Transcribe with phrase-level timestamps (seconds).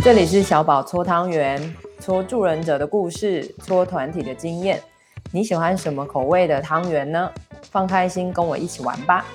[0.00, 4.80] 这里是小宝搓汤圆，搓助人者的故事，搓团体的经验。
[5.32, 7.30] 你喜欢什么口味的汤圆呢？
[7.70, 9.26] 放开心，跟我一起玩吧。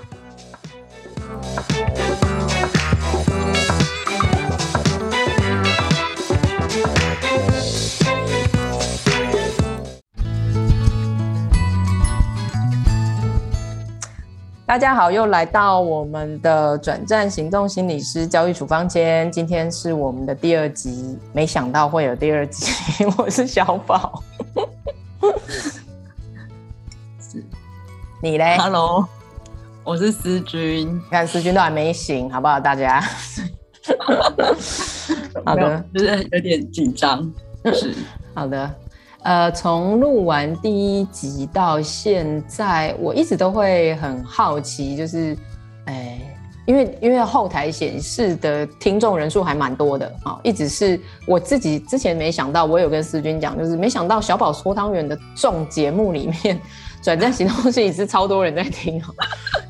[14.73, 19.32] 大家好，又来到我们的转战行动心理师教育处方间。
[19.32, 22.73] 今天是我们的第二集，没想到会有第二集。
[23.16, 24.23] 我是小宝，
[27.20, 27.46] 是，
[28.20, 29.08] 你嘞？Hello，
[29.84, 30.99] 我是思君。
[31.12, 32.60] 看思君都还没醒，好不好？
[32.60, 32.99] 大家，
[35.46, 37.32] 好的，就是有点紧张。
[37.66, 37.94] 是，
[38.34, 38.74] 好的。
[39.23, 45.38] 呃，从录完第一集到现在，我一直都会很好奇，就是，
[45.86, 46.20] 哎，
[46.66, 56.60] 因为因为后台显示的听众人数还蛮多的啊，一直是我自己之前没想到，我有跟思君讲，就是没想到小宝搓汤圆的众节目里面，
[57.01, 59.01] 转战行动心理师超多人在听，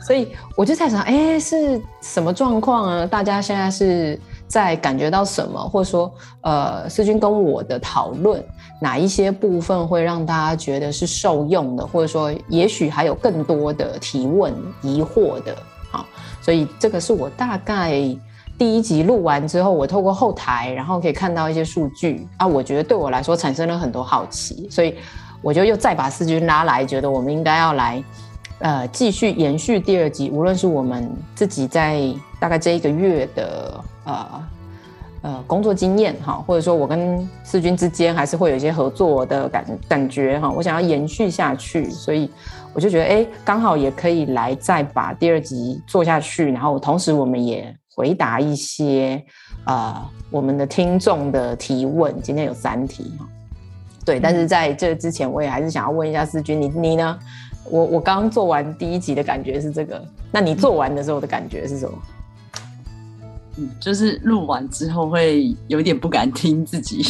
[0.08, 3.06] 所以我就在想，哎，是什么状况啊？
[3.06, 8.44] 大家现在是在感觉到什么，或者说，呃，思君跟我的讨论。
[8.84, 15.56] 哪一些部分会让大家觉得是受用的，或者说也许还有更多的提问疑惑的，
[15.90, 16.06] 好，
[16.42, 17.94] 所以这个是我大概
[18.58, 24.95] 第一集录完之后，我透过后台，然后可以看到一些数据啊，我觉得对我来说产生了很多好奇，所以
[25.42, 28.03] 我就又再把思君拉来，觉得我们应该要来，
[28.59, 34.28] 呃，继续延续第二集，无论是我们自己在大概这一个月的呃。
[35.24, 42.30] 呃，工作经验哈，或者说我跟世军之间还是会有一些合作的感感觉哈，我想要延续下去，所以
[42.74, 49.24] 我就觉得哎，刚好也可以来再把第二集做下去，然后同时我们也回答一些
[49.64, 49.96] 呃
[50.30, 53.26] 我们的听众的提问，今天有三题哈，
[54.03, 57.18] 对，但是在这之前我也还是想要问一下思君，你你呢？
[57.70, 60.03] 我我刚做完第一集的感觉是这个，
[60.34, 61.97] 那你做完的时候的感觉是什么？
[63.58, 67.03] 嗯，就是录完之后会有点不敢听自己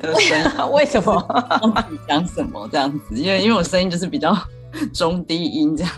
[0.00, 0.44] 的声音，
[0.74, 1.54] 为什么？
[2.08, 3.14] 讲什么这样子？
[3.16, 4.36] 因为因为我声音就是比较
[4.92, 5.92] 中低音这样。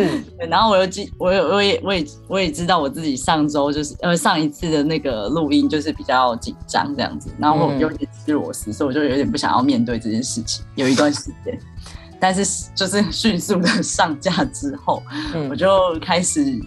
[0.00, 11.58] 嗯，然后我又记，我有我也我也我也知道我自己上周就是呃上一次的那个录音就是比较紧张这样子，然后我有点吃螺丝，所以我就有点不想要面对这件事情，有一段时间。
[12.20, 15.02] 但是就是迅速的上架之后，
[15.50, 15.68] 我就
[16.00, 16.58] 开始。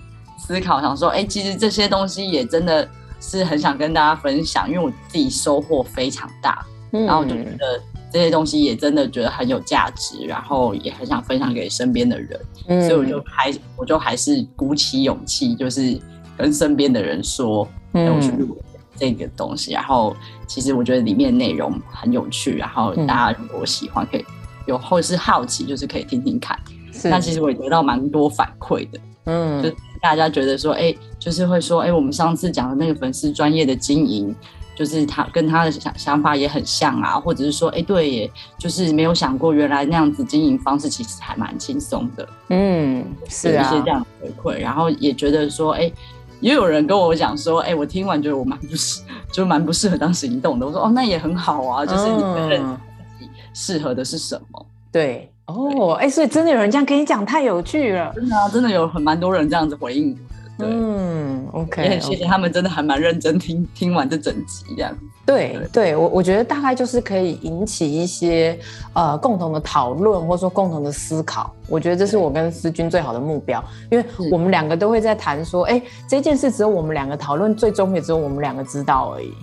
[0.51, 2.87] 思考想说，哎、欸，其实这些东西也真的
[3.19, 7.81] 是很想跟大家分享，因为我自己收获非常大，嗯、然后我就觉得
[8.11, 15.97] 这些东西也真的觉得很有价值，然后也很想分享给身边的人，嗯、所以我就还我就还是鼓起勇气，就是
[16.37, 18.57] 跟身边的人说，让、嗯、我去录
[18.97, 19.71] 这个东西。
[19.71, 20.15] 然后
[20.47, 24.25] 其实我觉得里面内容很有趣，然后大家如果喜欢，可以
[24.65, 26.59] 有或是好奇，就是可以听听看。
[27.05, 29.69] 那其实我也得到蛮多反馈的，嗯，就
[30.01, 34.35] 大家觉得说，哎、欸，就是会说，哎、欸，我们上次讲的那个粉丝专业的经营，
[34.75, 45.93] 就是他跟他的想想法也很像啊，或者是说，哎、欸，对，耶，就是没有想过原来那样子经营方式其实还蛮轻松的，嗯，是啊，有一些这样的回馈，然后也觉得说，哎、欸，
[46.39, 52.77] 也有人跟我讲说，哎、欸，我听完觉得我蛮不适， 就蛮不适合当行动的，我说，哦，那也很好啊，就是你们认为
[53.19, 55.30] 自己适合的是什么，对。
[55.47, 58.11] 哦，哎，所以真的有人这样跟你讲，太有趣了。
[58.15, 60.69] 真的啊，真的有很蛮多人这样子回应我的。
[60.69, 64.95] 对，嗯，OK，也很谢谢他们，真的还蛮认真听听完这整集这样。
[65.25, 68.57] 对，对，对我我觉得大概就是可以引起一些
[68.93, 71.53] 呃共同的讨论，或者说共同的思考。
[71.67, 79.33] 我觉得这是我跟思君最好的目标，因为我们两个都会在谈说，哎，这件事只有我们两个讨论，最终也只有我们两个知道而已。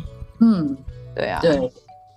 [0.40, 0.76] 嗯，
[1.14, 1.70] 对啊，对。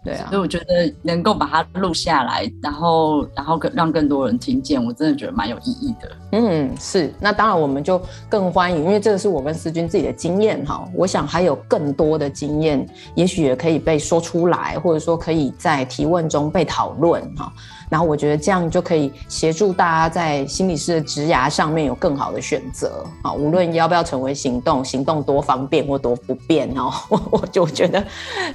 [0.03, 6.11] 对啊，所以我觉得能够把它录下来，然后然后更让更多人听见，我真的觉得蛮有意义的。
[6.31, 7.13] 嗯，是。
[7.19, 10.87] 那当然我们就更欢迎，因为这个是我跟思君自己的经验哈。
[10.95, 12.83] 我想还有更多的经验，
[13.13, 17.53] 也许也可以被说出来，或者说可以在提问中被讨论哈。
[17.91, 28.01] 然后我觉得这样就可以协助大家在心理师的职涯上面有更好的选择啊，无论要不要成为行动，行动多方便或多不便哦，我我就觉得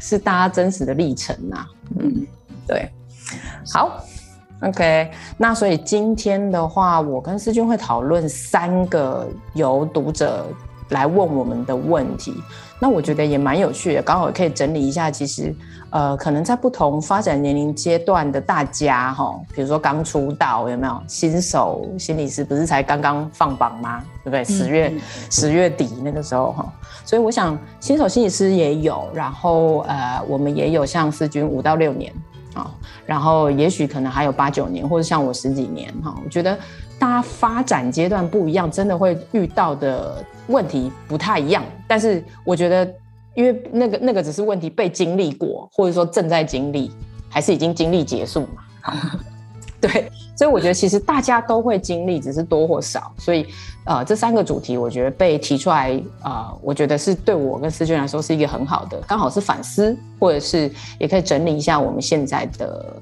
[0.00, 1.66] 是大家真实的历程呐。
[2.00, 2.26] 嗯，
[2.66, 2.90] 对，
[3.70, 4.02] 好
[4.62, 10.46] ，OK，那所以今天的话，我跟思君会讨论三个由读者
[10.88, 12.32] 来问我们的问题。
[12.78, 15.10] 那我觉得也蛮有趣的，刚好可以整理一下。
[15.10, 15.54] 其实，
[15.88, 24.04] 呃，可能在不同发展年龄阶段的大家，哈，比如说刚出道有没有新手心理师，不是才刚刚放榜吗？
[24.22, 24.44] 对不对？
[24.44, 24.92] 十月
[25.30, 26.70] 十月底那个时候，哈，
[27.04, 32.12] 所以我想新手心理师也有，然后呃，我们也有像思君五到六年，
[32.56, 32.74] 啊，
[33.04, 36.58] 然后也许可能还有八九年，或者像我十几年，哈，我觉得
[36.98, 40.24] 大家发展阶段不一样，真的会遇到的。
[40.48, 42.88] 问题不太一样，但是我觉得，
[43.34, 46.92] 因为那个那个只是问题被经历过，或者说正在经历，
[47.28, 48.62] 还是已经经历结束嘛？
[49.86, 53.12] 对，所以我觉得其实大家都会经历，只是多或少。
[53.18, 53.46] 所以，
[53.84, 62.96] 呃，这三个主题我觉得被提出来，呃，我觉得是对我跟思娟来说是一个很好的，刚好是反思，或者是也可以整理一下我们现在的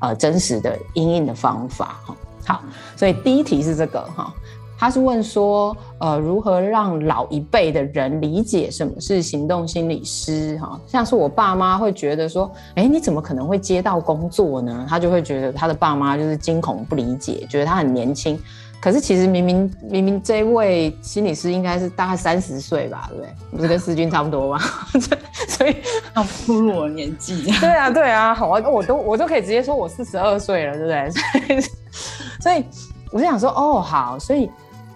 [0.00, 2.16] 呃真实的因应的方法哈。
[2.46, 2.62] 好，
[2.96, 4.32] 所以第一题是这个哈。
[4.80, 10.56] 他是问说，呃，如何让老一辈的人理解什么是行动心理师？
[10.58, 14.86] 哈，像是我爸妈会觉得说，哎，你怎么可能会接到工作呢？
[14.88, 18.40] 他就会觉得他的爸妈就是惊恐不理解，觉得他很年轻。
[18.80, 23.34] 可是其实明明明明这位心理师应该是大概三十岁吧，对不对？
[23.58, 24.58] 不是跟思君差不多吗？
[25.46, 25.76] 所以
[26.16, 27.52] 要步入我年纪。
[27.60, 31.60] 对啊，对啊，好啊，我都我都可以直接说我四十二岁了，对不对？
[32.40, 32.64] 所以，所以
[33.12, 34.50] 我就想说，哦，好，所以。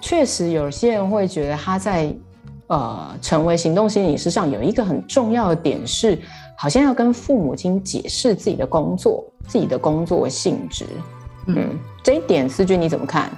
[0.05, 2.15] 确实，有些人会觉得他在
[2.67, 6.21] 呃成为行动心理师上有一个很重要的点是，
[6.59, 10.85] 好像要跟父母亲解释自己的工作、自己的工作性质。
[11.47, 13.31] 嗯，这一点思君你怎么看？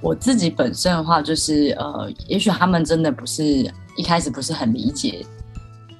[0.00, 3.44] 我自己本身的话，就是呃，也许他们真的不是
[3.96, 5.24] 一开始不是很理解，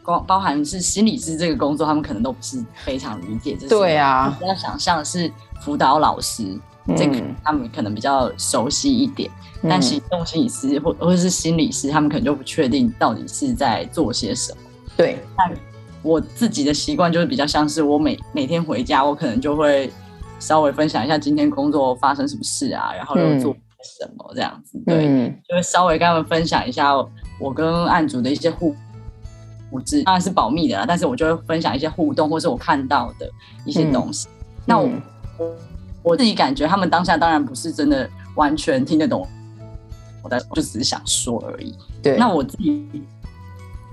[0.02, 3.56] 光包含是心理师这个工作，他们可能都不是非常理解。
[3.69, 6.58] 对啊，要想象的是辅导老师。
[6.96, 9.31] 这个他们可能比较熟悉一点，
[9.62, 14.58] 嗯、但行动心理师或或者是心理师，他们可能就不确定到底是在做些什么。
[14.96, 15.49] 对，但
[16.02, 19.93] 我自己的习惯就是比较像是我每每天回家，我可能就会
[20.40, 23.55] 稍微分享一下今天工作发生什么事啊，然后又做
[23.99, 24.76] 什么这样子。
[24.79, 26.93] 嗯、对，嗯、就会稍微跟他们分享一下
[27.38, 28.75] 我跟案主的一些互
[29.70, 33.31] 互动，当然是保密的啦，但是我就会分享一些互动，或是我看到的
[33.64, 34.26] 一些东西。
[34.29, 34.88] 嗯、那我。
[35.38, 35.56] 嗯
[36.02, 39.26] 我自己感觉，他们当下当然不是真的完全听得懂，
[40.22, 41.72] 我的就只是想说而已。
[42.02, 42.88] 对，那我自己，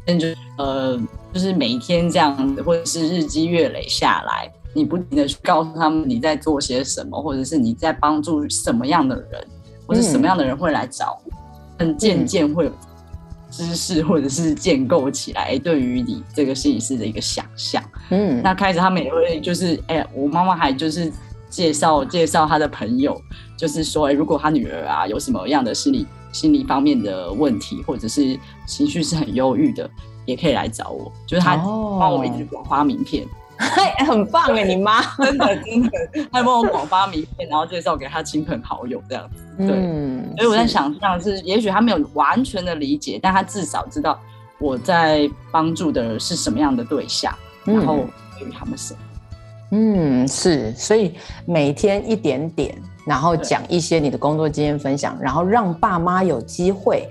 [0.07, 0.27] 就
[0.57, 0.99] 呃，
[1.31, 9.47] 就是每一天这样子，或者是日积月累下来，你不停的去告诉他们你在做些什么，或者是你在帮助什么样的人，
[9.85, 11.21] 或者什么样的人会来找，
[11.77, 12.71] 嗯，渐渐会有
[13.51, 17.83] 知识或者是建构起来对于你这个心理师的一个想象。
[18.09, 21.13] 嗯，那开始他们也会就是，哎呀，我妈妈还就是。
[21.49, 23.19] 介绍介绍他的朋友，
[23.57, 29.89] 就是说，欸，如果他女儿啊有什么样的心理心理方面的问题，或者是情绪是很忧郁的，
[30.25, 31.11] 也可以来找我。
[31.25, 35.89] 就是他帮我一直广发名片，嘿， 很棒哎，你妈 真的真的，
[36.31, 39.43] 他帮我广发名片，然后介绍给他亲朋好友这样子。
[39.57, 44.17] 对，嗯，所以我在想象是，也许他没有完全的理解，但他至少知道
[44.59, 47.33] 我在帮助的是什么样的对象，
[47.65, 48.05] 然后
[48.37, 48.99] 给予他们什么。
[49.71, 52.75] 嗯，是，所以每天一点点，
[53.05, 57.07] 然后讲一些你的工作经验分享，然后让爸妈有机会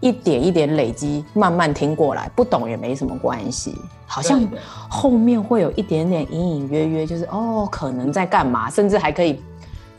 [0.00, 3.74] 一点一点累积，慢慢听过来，不懂也没什么关系。
[4.06, 4.46] 好像
[4.90, 9.42] 后面会有一点点隐隐约约，就是哦，可能在干嘛，甚至还可以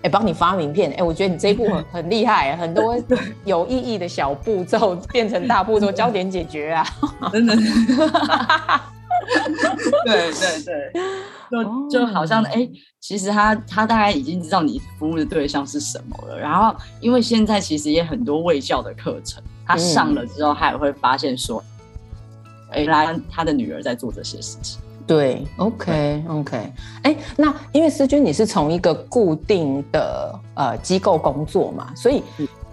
[0.04, 0.92] 哎帮你发名片。
[0.92, 2.96] 哎，我觉得你这一步很 很厉害，很多
[3.44, 6.86] 有意义的小步骤变成大步骤， 焦点解决啊，
[7.34, 7.56] 真的。
[10.06, 10.94] 对对对，
[11.50, 16.40] 就就好像哎、欸，其实他他大概已经知道你服务的对象是什么了。
[16.40, 21.64] 然后，因为现在其实也很多卫教的课程，他上了之后，他也会发现说，
[22.72, 22.86] 哎、
[23.30, 24.80] 他的女儿在做这些事情。
[25.06, 26.58] 对，OK OK，
[27.04, 32.24] 哎、欸，那因为思君你是从一个固定的呃机构工作嘛，所以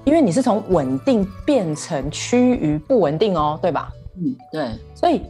[0.04, 3.92] 因为你是从稳定变成趋于不稳定哦，对吧？
[4.16, 5.22] 嗯，对，所以。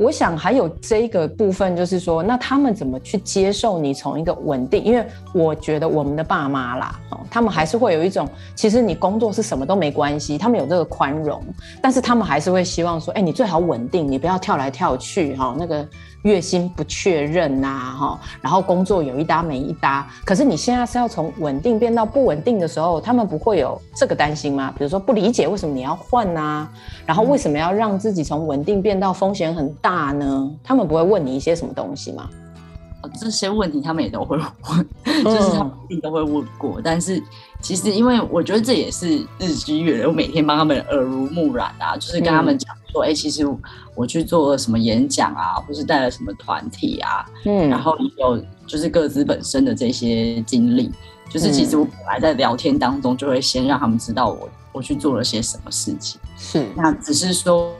[0.00, 4.82] 我想还有这个部分，就是说，那他们怎么去接受你从一个稳定？
[4.82, 11.44] 因为我觉得我们的爸妈啦，哦他们还是会有一种，其实你工作是什么都没关系，他们有这个宽容，
[11.82, 15.86] 但是他们还是会希望说，哎，你最好稳定，你不要跳来跳去，哈，那个。
[16.22, 20.06] 月薪不确认呐，哈，然后工作有一搭没一搭。
[20.24, 24.72] 可是你现在是要从稳定变到不稳定的时候，他们不会有这个担心吗？
[24.76, 26.68] 比如说不理解为什么你要换呐，
[27.06, 30.50] 然后为什么要让自己从稳定变到风险很大呢？
[30.62, 32.28] 他们不会问你一些什么东西吗？
[33.02, 36.80] 呃，这些问题他们也都会问，就是他们一定都会问过。
[36.82, 37.22] 但是
[37.60, 43.46] 其实，因为我觉得这也是日积月累，我每天帮他们耳濡目染啊，就是跟他们讲说，哎、嗯欸，其实
[43.94, 50.90] 我去做了什么演讲啊，或是带了什么团体啊，嗯，然后有就是各自本身的这些经历，
[51.30, 57.72] 就是其实我本来在聊天当中就会先让他们知道我我去做了些什么事情，是，那只是说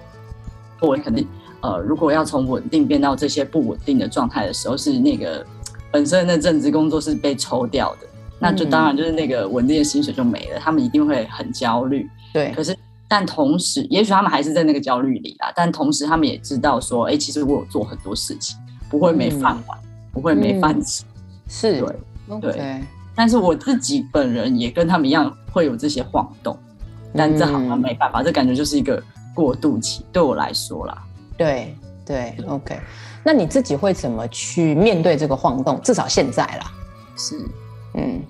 [0.81, 1.29] 我肯定。
[1.63, 5.45] 呃，如果要从稳定变到这些不稳定的状态的时候，是那个
[5.91, 8.07] 本身那正职工作是被抽掉的，
[8.39, 12.09] 那就当然就是那个稳定的薪水就没了，他们一定会很焦虑。
[12.33, 12.77] 对，可是
[13.09, 18.57] 但同时，也许他们还是在那个焦虑里啦，但同时他们也知道说，哎、欸，其实我有做很多事情，
[18.89, 21.05] 不会没饭碗，嗯、不会没饭吃。
[21.49, 21.81] 是，
[22.31, 22.81] 对.对。
[23.15, 26.57] 但是我自己本人也跟他们一样会有这些晃动，
[27.15, 29.03] 但这好像没办法，这感觉就是一个
[29.35, 31.03] 过渡期，对我来说啦。
[31.41, 32.79] 对对，OK，
[33.25, 35.81] 那你自己会怎么去面对这个晃动？
[35.81, 36.71] 至少现在啦，
[37.17, 37.35] 是，
[37.95, 38.21] 嗯，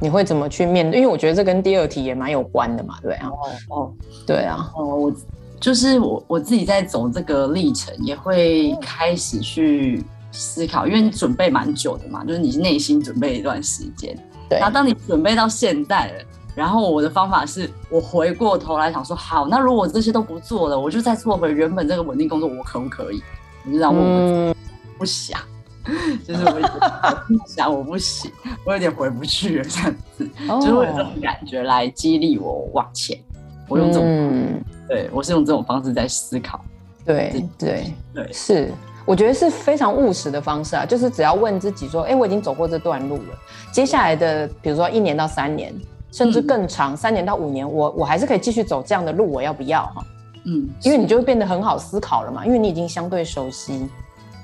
[0.00, 0.98] 你会怎么去面对？
[0.98, 3.92] 因为我觉得这跟第二题也蛮有关的嘛，对啊，哦哦，
[4.26, 5.12] 对啊，哦，我
[5.60, 16.24] 就是我我自己在走这个历程，也会开始去思考，因为你准备蛮久的嘛，就是你内心准备一段时间，对，然后当你准备到现在了。
[16.58, 23.22] 然后我的方法是我回过头来想说，好，那如果我这些都不做了，我就再做回原本这个稳定工作，我可不可以？
[23.64, 24.54] 我就这样问我、嗯、
[24.98, 25.38] 不想，
[26.26, 28.28] 就是我不想，我不行，
[28.64, 33.16] 我有点回不去了，这样子，哦、就是我有这种感觉来激励我往前。
[33.68, 36.60] 我用这种，嗯、对我是用这种方式在思考。
[37.04, 38.72] 对对对，是，
[39.06, 43.38] 我觉得是非常务实的方式啊，就是只要问自己说，哎，我已经走过这段路了，
[43.70, 45.72] 接下来的，比如说一年到三年。
[46.10, 50.02] 甚至更长，三年到五年，我我还是可以继续走这样的路，我要不要哈？
[50.44, 53.88] 嗯，因为你就会变得很好思考了嘛，因为你已经相对熟悉。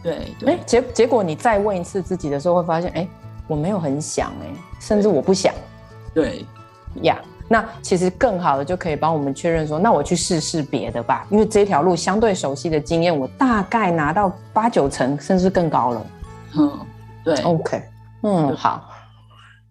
[0.03, 3.09] 对，对，结结果你再问一次自己的时候，会发现，哎，
[3.47, 4.47] 我没有很想，哎，
[4.81, 5.55] 甚至我不想。
[6.13, 6.45] 对，
[7.03, 16.07] 呀，yeah, 那其实更好的就可以帮我们确认说，那我去试试别的吧，因为这条路相对熟悉的经验，我大概拿到八九成，甚至更高了。
[16.59, 16.79] 嗯，
[17.25, 17.83] 对，OK，
[18.23, 18.91] 嗯，好。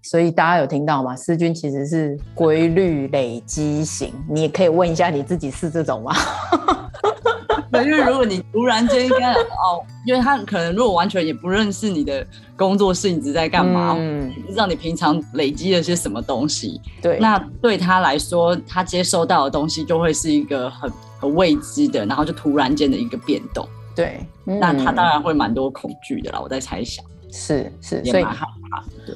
[0.03, 1.15] 所以大家有听到吗？
[1.15, 6.13] 思君其实是规律累积型，你也可以问一下你自己是这种吗？
[7.71, 27.03] 对，因为如果你突然间哦，因为他可能如果完全也不认识你的工作性质在干嘛，嗯，不知道你平常累积了些什么东西，对，那对他来说，他接收到的东西就会是一个很很未知的，然后就突然间的一个变动，对，嗯、那他当然会蛮多恐惧的啦，我在猜想。
[27.35, 28.25] 是是，所以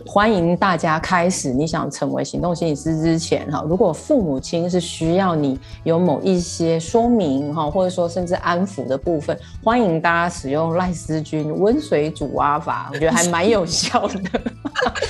[0.03, 1.53] 欢迎大家开始。
[1.53, 14.41] 你想成为行动心理师之前，哈，如果父母亲是需要你有某一些说明，哈，或者说甚至安抚的部分，欢迎大家使用赖思君温水煮蛙法，我觉得还蛮有效的。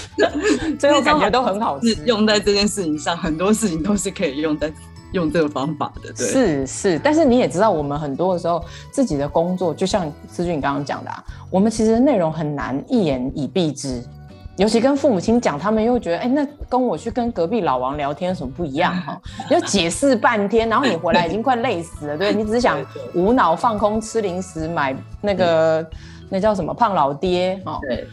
[0.77, 4.69] 最后感觉都很好吃，用在这件事情上，很多事情都是可以用在。
[5.17, 14.01] 用这个方法的，对，是是，但是你也知道，我们很多的时候自己的工作，就像思俊你刚刚讲的啊，我们其实内容很难一言以蔽之，
[14.55, 19.19] 尤其跟父母亲讲，他们又觉得，哎，那跟我去跟隔壁老王聊天有什么不一样哈？
[19.49, 22.77] 你要解释半天，然后你回来已经快累死了，对， 你只是想
[23.13, 25.85] 无脑放空吃零食，买那个
[26.29, 27.79] 那叫什么胖老爹哈？
[27.81, 28.07] 对。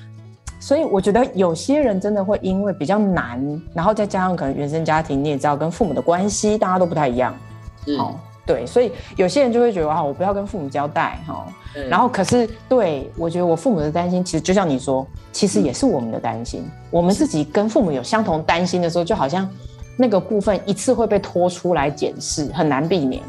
[0.64, 3.38] 所以我觉得有些人真的会因为比较难，
[3.74, 7.36] 然后再加上可能原生家庭，你也知道跟父母的关系大家都不太一样，
[7.84, 7.94] 是。
[7.96, 8.14] 哦，
[8.46, 11.46] 对，所以有些人就会觉得啊，我不要跟父母交代哈，
[11.90, 19.46] 然后可是对我觉得我父母的担心，其实就像你说，其实也是我们的担心，我们自己跟父母有相同担心的时候，就好像
[19.98, 23.22] 那个部分一次会被拖出来检视，很难避免。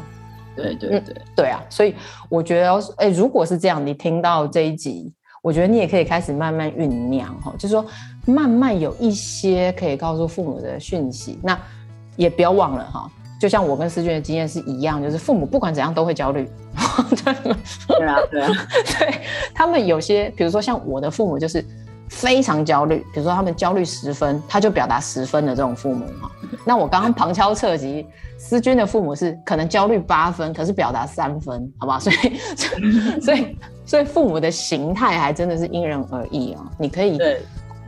[0.56, 1.94] 对对对、嗯，对啊，所以
[2.30, 5.12] 我觉得，哎，如果是这样，你听到这一集。
[5.46, 7.86] 我觉得你也可以开始慢慢酝酿哈，就是说
[8.24, 11.56] 慢慢有一些可以告诉父母的讯息，那
[12.16, 13.08] 也不要忘了哈，
[13.40, 16.50] 就像我跟思君的经验是一样，就是父母不管怎样都会焦虑，
[17.86, 18.50] 对 啊对啊，
[18.98, 19.20] 对
[19.54, 21.64] 他们有些，比如说像我的父母就是
[22.08, 26.28] 非常焦虑，比如说他们焦虑十分，他就表达十分的这种父母哈，
[26.64, 28.04] 那我刚刚旁敲侧击，
[28.36, 32.00] 思君的父母是可能焦虑八分，可是表达三分，好不好？
[32.00, 32.16] 所以
[32.58, 33.20] 所以。
[33.20, 33.56] 所以
[34.04, 36.64] 父母的形态还真的是因人而异啊！
[36.76, 37.18] 你可以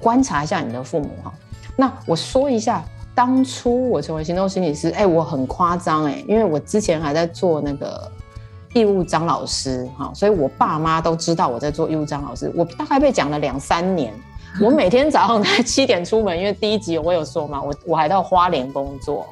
[0.00, 1.35] 观察一下你的父母哈。
[1.76, 8.11] 那我说一下，当初我成为行动心理师，哎，我很夸张哎，因为我之前还在做那个
[8.75, 12.52] 义务张老师哈，所以我爸妈都知道我在做义务张老师。
[12.55, 14.14] 我大概被讲了两三年，
[14.61, 19.26] 我每天早上在七点出门，因为第一集我有说嘛，我我还到花莲工作，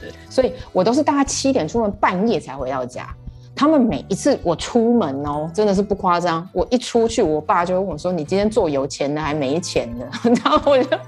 [0.00, 3.08] 对，所以我都是大概七点出门，半夜才回到家。
[3.54, 10.06] 他们每一次我出门哦，真的是不夸张，我一出去，我爸就会问我说：“你今天做有钱的还没钱的？”
[10.44, 10.98] 然后我就，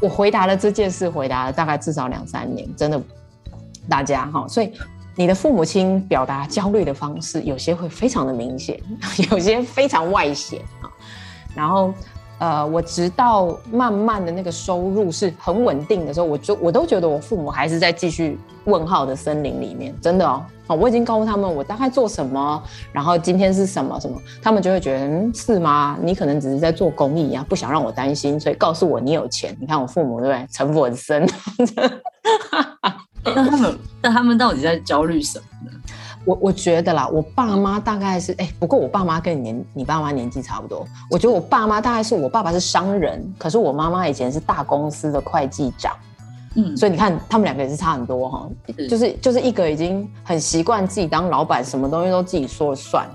[0.00, 3.02] 我回答了这件事，回答了大概至少两三年，真的，
[3.88, 4.72] 大家哈，所以
[5.16, 8.80] 你的父母亲表达焦虑的方式，有些会非常的明显，
[9.30, 10.88] 有些非常外显啊，
[11.54, 11.92] 然后。
[12.38, 20.42] 呃，我直到慢慢的那个收入是很稳定的时候，我就我都觉得我父母还是在继续问号的森林里面，真的哦。
[20.66, 25.96] 好，我已经告诉他们我大概做什么，然后今天是什么什么，他们就会觉得，嗯，是吗？
[26.02, 29.56] 你可能只是在做公益啊，不想让我担心，所以告诉我你有钱。
[29.60, 30.46] 你看我父母对不对？
[30.50, 31.28] 城府很深。
[33.24, 35.44] 那他们那他们到底在焦虑什么？
[36.24, 40.86] 我我觉得啦，我爸妈大概是哎、欸，不过我爸妈跟你年你爸妈年纪差不多。
[41.10, 45.94] 我觉得我爸妈大概是我爸爸是商人，可是我妈妈以前是大公司的会计长，
[46.54, 48.48] 嗯，所以你看他们两个也是差很多哈，
[48.88, 53.06] 就是就是一个已经很习惯自己当老板，什么东西都自己说了算，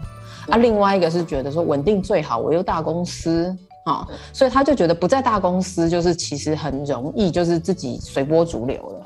[0.49, 9.05] 啊，另外一个是觉得说稳定最好，我又大公司啊，所以他就觉得不在大公司就是其实很容易就是自己随波逐流了。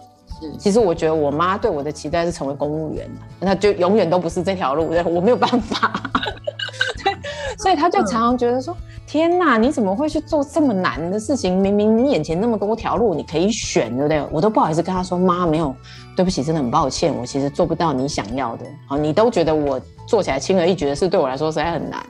[0.58, 3.10] 其实我觉得我妈对我的期待是成为公务员，
[3.40, 5.92] 那就永远都不是这条路，我没有办法。
[7.04, 7.14] 对，
[7.58, 11.60] 所以他就常常觉得说：“天哪，你怎么会去做这么难的事情？
[11.60, 15.76] 明明你眼前那么多条路你可以选，对不对？”我都不好意思跟他说：“妈，没有，
[16.16, 18.66] 对不起，真的很抱歉，我其实做不到你想要的。
[18.88, 22.02] 好，你都觉得我做起来轻而易举的事，对我来说实在很难。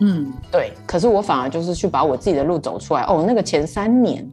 [0.00, 0.72] 嗯，对。
[0.86, 3.02] 可是我反而就是去把我自己的路走出来。
[3.02, 4.26] 哦，那个前三年，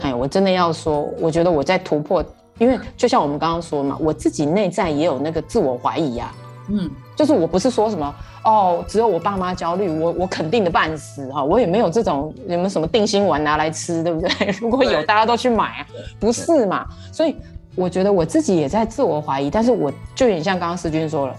[0.00, 2.24] 哎，我真的要说，我觉得我在突破。”
[2.60, 8.14] 因为就像我们刚刚说嘛，我自己内在也有那个自我怀疑呀、啊，嗯，就是我不是说什么
[8.44, 14.30] 哦，只有我爸妈焦虑，我我肯定的半死哈，我也没有这种有没有什么定心丸拿来吃，对不对？
[14.60, 15.86] 如果有，大家都去买啊，
[16.20, 16.86] 不是嘛？
[17.10, 17.34] 所以
[17.74, 21.34] 我觉得我自己也在自我怀疑，但是我就有点像刚刚思君说了，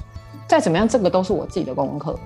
[0.47, 2.17] 再怎么样，这个都是我自己的功课，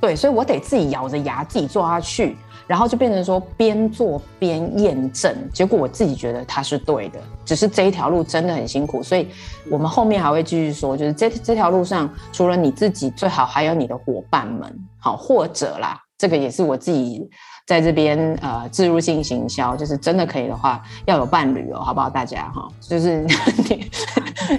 [0.00, 2.36] 对，所以我得自己咬着牙自己做下去。
[2.66, 9.26] 然后就变成说边做边验证，结果我自己觉得它是对的，只是这一条路真的很辛苦，所以
[9.68, 17.26] 我们后面还会继续说，就是这这条路上除了你自己，最好还有你的伙伴们，好，或者啦，这个也是我自己。
[17.66, 22.10] 在这边呃，置入性行销，就是真的可以的话，要有伴侣哦，好不好？
[22.10, 23.24] 大家哈，就是
[23.68, 23.86] 你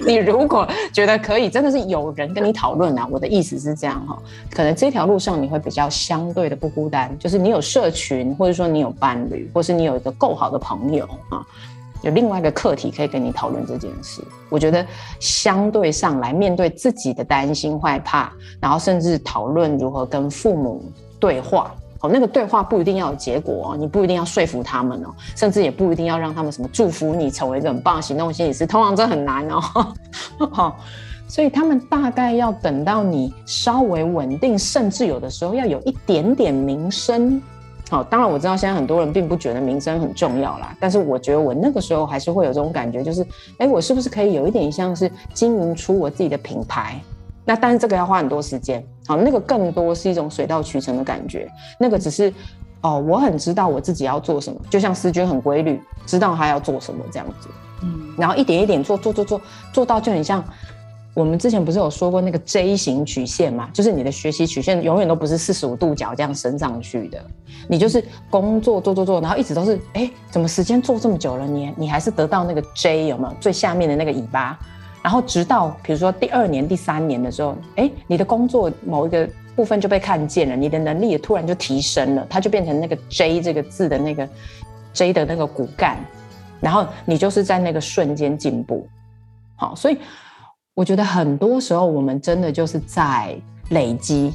[0.06, 3.06] 你如果觉得可以，真的是有人跟你讨论啊。
[3.10, 4.18] 我的意思是这样哈，
[4.50, 11.44] 可能这条路上你会比较相对的不孤单，就是你有社群，或者说你有伴侣，或是你有一个够好的朋友啊，
[12.00, 14.22] 有另外一个课题可以跟你讨论这件事。
[14.48, 14.86] 我觉得
[15.20, 20.82] 相对上来面对自己的担心、害怕，然后甚至讨论如何跟父母
[21.22, 21.72] 对话。
[22.00, 29.60] 哦，那个对话不一定要有结果哦，你不一定要说服他们哦，甚至也不一定要让他们什么祝福你成为一个很棒的行动心理师，通常这很难哦。
[30.50, 30.76] 好，
[31.28, 37.40] 所以他们大概要等到你稍微稳定，甚至有的时候要有一点点名声。
[37.88, 43.24] 好，当然我知道现在很多人并不觉得名声很重要啦，但是我觉得我那个时候还是会有这种感觉，就是，
[43.58, 47.00] 哎，我是不是可以有一点像是经营出我自己的品牌？
[47.44, 51.50] 那但是这个要花很多时间，好，那个更多是一种水到渠成的感觉。
[51.78, 52.32] 那个只是，
[52.82, 57.48] 哦，我很知道我自己要做什么，就像思君很规律，知道他要做什么这样子，
[57.82, 59.40] 嗯，然后一点一点做，做做做，
[59.72, 60.42] 做到就很像
[61.14, 67.22] 我们之前不是有说过那个 J 型曲线嘛，就是你的学习曲线永远都不是四十五度角这样升上去的，
[67.68, 74.58] 你就是工作做做做，然后一直都是，哎，怎么时间做这么久了，你你还是得到那个 J 有没有最下面的那个尾巴？
[75.02, 84.28] 然后直到比如说第二年、第三年的时候，哎，你的工作某一个部分就被看见了，你的能力也突然就提升了，它就变成那个 J 这个字的那个
[84.92, 85.98] J 的那个骨干，
[86.60, 88.88] 然后你就是在那个瞬间进步。
[89.56, 89.98] 好，所以
[90.74, 93.36] 我觉得很多时候我们真的就是在
[93.70, 94.32] 累积。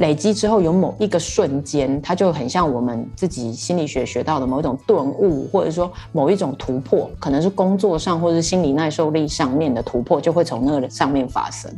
[0.00, 11.70] 累积之后，有某一个瞬间，它就很像我们自己心理学学到的某一种顿悟，或者说某一种突破，可能是工作上或者是心理耐受力上面的突破，就会从那个上面发生。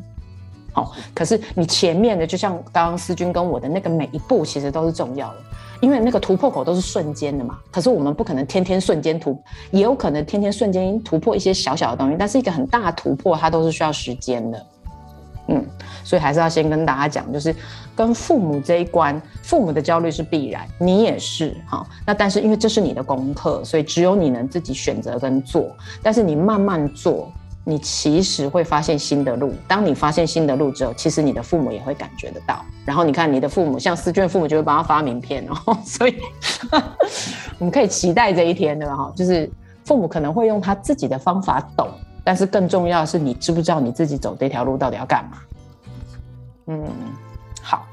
[0.72, 5.36] 好，可是你前面的，就像刚刚思君跟我的那个每一步，其实都是重要的，
[5.80, 7.58] 因为那个突破口都是瞬间的嘛。
[7.72, 9.36] 可是我们不可能天天瞬间突，
[9.72, 14.66] 也有可能天天瞬间突破一些小小的东西，但是一个很大突破，它都是需要时间的。
[15.48, 15.64] 嗯，
[16.04, 17.54] 所以还是要先跟大家讲，就是
[17.96, 21.84] 跟父母这一关，父母的焦虑是必然，你也是哈。
[22.06, 25.68] 那但是因为这是你的功课，所以只有你能自己选择跟做。
[26.00, 27.30] 但是你慢慢做，
[27.64, 29.52] 你其实会发现新的路。
[29.66, 32.64] 当你发现新的路之后，其实你的父母也会感觉得到。
[32.84, 35.76] 然后你看你的父母，像思均父母就会帮他发名片哦。
[35.84, 36.16] 所以
[37.58, 38.96] 我们可以期待这一天，对吧？
[38.96, 39.50] 哈，就是
[39.84, 41.88] 父母可能会用他自己的方法懂。
[42.24, 45.38] 但是更重要的是，你知不知道你自己走这条路到底要干嘛？
[46.66, 46.84] 嗯，
[47.60, 47.84] 好，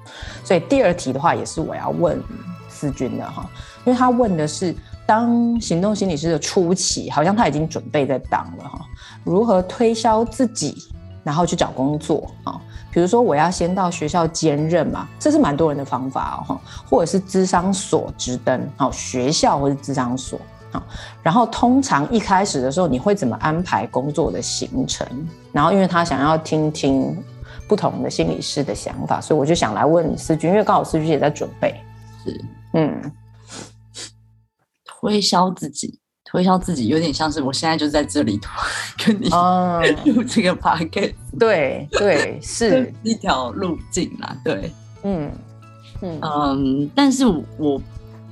[0.43, 2.21] 所以第二题的话，也是我要问
[2.69, 3.49] 思君的哈，
[3.85, 8.85] 因为他问的是，当行动心理师的初期，好像他已经准备在当了哈，
[9.23, 10.89] 如何推销自己，
[11.23, 12.61] 然后去找工作啊？
[12.91, 20.39] 比如说我要先到学校兼任嘛，这是蛮多人的方法哦，或者是咨商所直登，好，学校或是咨商所。
[20.71, 20.83] 好，
[21.23, 25.07] 然后通常一开始的时候，你会怎么安排工作的行程？
[25.51, 27.17] 然后，因为他想要听听
[27.67, 31.73] 不同的心理师的想法，所以我就想来问思君，因为刚好思君也在准备。
[32.23, 33.11] 是，嗯，
[34.85, 38.39] 推销自己，推销自己有点像是我现在就在这里
[39.03, 39.27] 跟你
[40.11, 41.39] 录这个 podcast，嗯。
[41.39, 44.37] 对对，是 一条路径啦。
[44.43, 45.31] 对，嗯
[46.01, 47.25] 嗯嗯，但是
[47.57, 47.81] 我。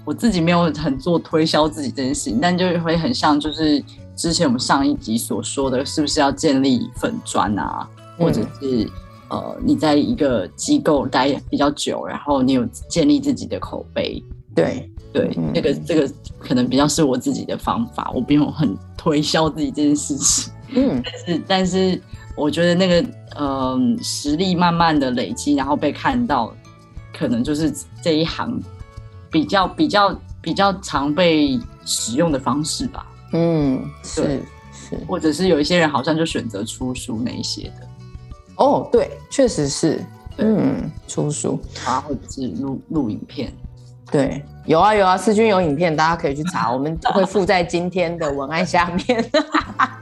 [0.07, 3.83] 我自己没有很做推销自己这件事情，但就会很像，就是
[4.15, 7.85] 之前我们上一集所说的，是不是要建立粉砖啊，
[8.17, 8.89] 或者是
[9.27, 14.23] 呃，你在一个机构待比较久，然后你有建立自己的口碑。
[14.55, 20.53] 对对，那、这个这个可能比较是我自己的方法，我不用很推销自己这件事情。
[20.69, 22.01] 嗯， 但是但是
[22.37, 26.53] 我觉得那个呃实力慢慢的累积，然后被看到，
[27.13, 28.57] 可能就是这一行。
[29.29, 37.87] 比较比较比较常被使用的方式吧，嗯，是是，或者是有一些人好像就选择出书那一些的，
[38.57, 40.03] 哦，对，确实是，
[40.37, 41.59] 嗯，出书。
[41.85, 43.53] 啊，或者是录录影片，
[44.11, 49.31] 对，有啊有啊，思君有影片，大家可以去查， 我们会附在今天的文案下面，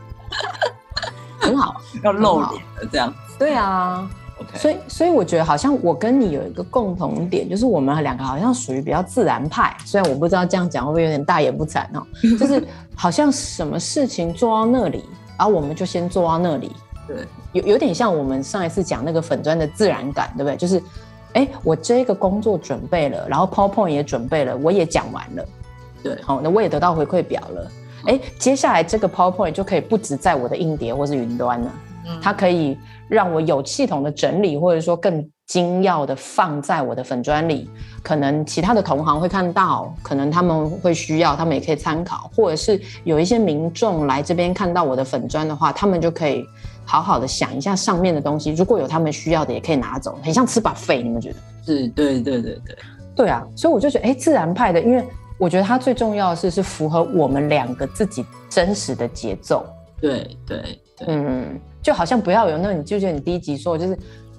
[1.40, 4.10] 很好，要露脸的这样，对啊。
[4.56, 9.76] 所以，所以我觉得好像我跟你有一个共同点，就是我们两个好像属于比较自然派。
[9.86, 12.06] 虽然我不知道这样讲会不会有点大言不惭哦，
[12.38, 12.62] 就是
[12.96, 15.06] 好像什么事情做到那里，
[15.38, 16.72] 然后我们就先做到那里。
[17.08, 17.18] 对，
[17.54, 20.58] 有有点像我们上一次讲那个粉砖的自然感，对不对？
[20.58, 20.82] 就是，
[21.34, 25.46] 哎，我这个工作准备了，然后 PowerPoint 也准备了，我也讲完了，
[26.04, 27.72] 对，好，那我也得到回馈表了。
[28.08, 31.72] 哎，接下来这个 PowerPoint 就可以不止在我的硬碟或是云端了。
[32.22, 37.70] 它可以让我有系统的整理，或者说更精要的放在我的粉砖里，
[38.02, 46.44] 可能其他的同行会看到，可能他们会需要，他们也可以参考，或者是有一些民众来这边看到我的粉砖的话，他们就可以
[46.84, 51.36] 好好的想一下上面的东西，如果有他们需要的，也可以拿走，很像吃 buffet，你们觉得？
[51.64, 52.78] 是，对对对对，
[53.16, 55.06] 对啊，所以我就觉得，哎，自然派的，因为
[55.38, 59.64] 我觉得它最重要的是是符合我们两个自己真实的节奏，
[60.02, 60.58] 对对
[60.98, 61.60] 对，嗯。
[61.86, 63.94] 就好像不要有那种，你就觉得你第一集说就是，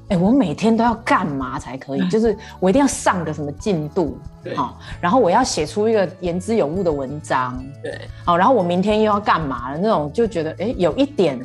[0.09, 2.09] 哎、欸，我每天都要干嘛才可以？
[2.09, 9.79] 就是我一定要上个什么进度，对，好，然后我要写出一个言之有物的文章，对，好，然后我明天又要干嘛了？
[9.79, 11.41] 那种就觉得，哎、欸，有一点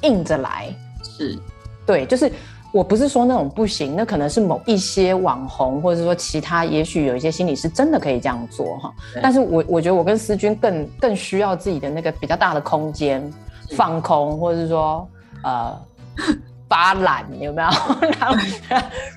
[0.00, 1.38] 硬着来，是，
[1.84, 2.32] 对，就是
[2.72, 8.90] 我不是说那种不行，那可能是某一些网红，或者是说其他，也许有一些心理师真的可以这样做哈。
[9.22, 13.30] 但是我我觉得我跟思君更更需要自己的那个比较大的空间，
[13.76, 15.06] 放空，或者是说。
[15.42, 15.78] 呃，
[16.68, 17.68] 发懒有没有？
[18.18, 18.36] 然后，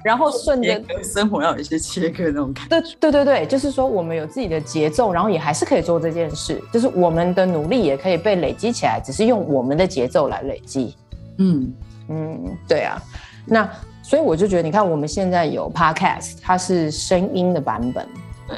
[0.03, 2.95] 然后顺着生活要有一些切割那种感觉。
[2.99, 6.61] 对对对对，就是说我们有自己的节奏，然后也还是可以做这件事。
[6.71, 10.95] 就是我们的努力也可以被累积起来，只是用我们的节奏来累积。
[11.37, 11.73] 嗯
[12.09, 13.01] 嗯，对啊。
[13.45, 13.69] 那
[14.03, 18.07] 所以我就觉得，你看我们现在有 Podcast，它是声音的版本。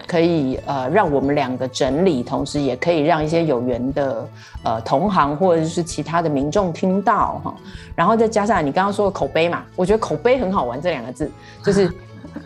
[0.05, 4.29] 可以呃，让我们两个整理，同时也可以让一些有缘的
[4.63, 7.55] 呃同行或者是其他的民众听到哈，
[7.95, 11.31] 然后再加上你刚刚说的口碑嘛，我觉得口碑很好玩这两个字，
[11.63, 11.89] 就是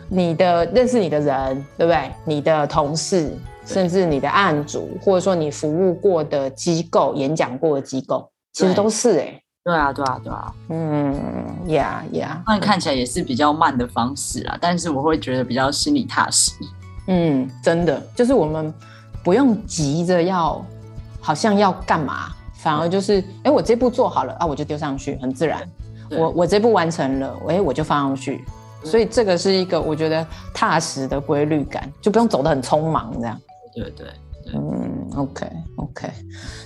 [0.08, 2.12] 你的认识你的人，对不对？
[2.24, 11.14] 你的同事，甚至你的案主，或者说你服务过的机构、演讲过的机构，其实都是哎、欸，对啊，对啊，对啊，嗯
[11.66, 16.52] ，Yeah，Yeah，，那看起来也是比较慢的方式啊，但是我会觉得比较心里踏实。
[17.08, 18.72] 嗯，真的就是我们
[19.24, 20.64] 不用急着要，
[21.20, 25.68] 好像要干嘛，反而就是，哎、欸，我这步做好了啊，我就丢上去，很自然。
[26.10, 28.44] 我我这步完成了，哎、欸，我就放上去。
[28.84, 33.40] 所以这个是一个我觉得踏实的规律感，就不用走得很匆忙这样。
[33.74, 34.06] 对对
[34.44, 36.10] 对，嗯，OK OK。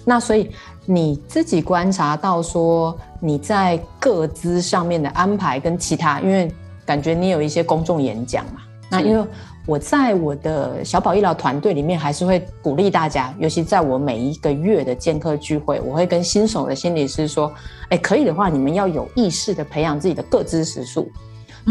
[0.04, 0.50] 那所以
[0.84, 6.50] 你自己观察到说你在各资上面的安排跟其他，因为
[6.84, 9.26] 感觉你有一些公众演讲嘛，那因为。
[9.66, 17.52] 我在我的小宝医疗团队里面，还是会鼓励大家，尤其在我每一个月的见客聚会，我会跟新手的心理师说
[17.90, 21.10] ：“哎，可以的话，你们要有意识的培养自己的各知识数。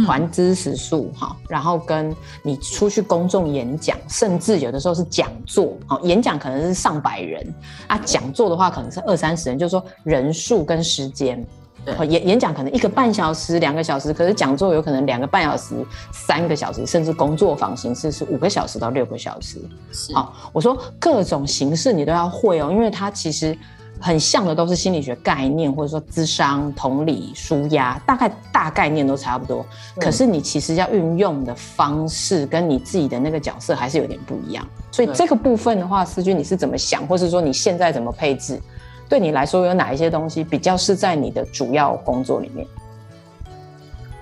[0.06, 7.56] 团知识数哈，然后跟你出去公众演讲，甚至有的时候是讲座，好，演讲可能是上百人
[7.88, 11.42] 啊，讲座的话可能是二三十人，就是说人数跟时间。
[11.86, 15.76] 对，演演讲可能一个半小时、两个小时，可是讲座有可能两个半小时、
[16.12, 19.62] 三个小时，甚至工作坊形式是五个小时到六个小时。
[19.91, 23.56] 是，好，我说各种形式你都要会哦，因为它其实
[24.00, 29.65] 很像的都是心理学概念，或者说智商、同理、舒压，大概大概念都差不多。
[30.02, 34.67] 可是你其实要运用的方式跟你自己的那个角色还是有点不一样。
[34.91, 38.60] 所以这个部分的话，思君你是怎么想，或是说你现在怎么配置？
[39.08, 42.65] 对你来说，有哪一些东西比较是在你的主要工作里面？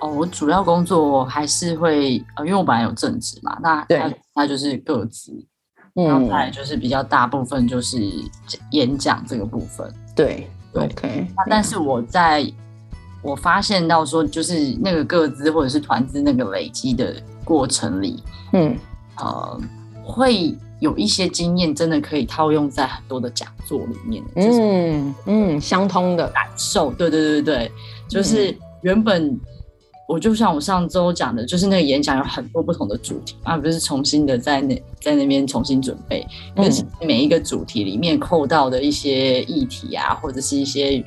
[0.00, 5.32] 哦，我主要工作还是会呃，因为我本来有正职嘛，那对，那就是个职，
[5.94, 7.98] 嗯，然后再来就是比较大部分就是
[8.72, 9.90] 演讲这个部分。
[10.14, 11.26] 对，对，OK。
[11.36, 12.46] 那但是我在
[13.22, 18.76] 我发现到说，就是那个个资或者是团资那个累积的过程里，嗯，
[19.16, 19.60] 呃，
[20.04, 20.54] 会。
[20.84, 27.72] 有一些经验真的可以套用在很多的讲座里面，嗯嗯，相通的感受，对对对对，
[28.06, 29.40] 就是原本
[30.06, 41.04] 我就像我上周讲的，就是那个演讲有很多不同的主题啊，不是重新的在那在那边重新准备，可是每一个主题里面扣到的一些议题啊，或者是一些。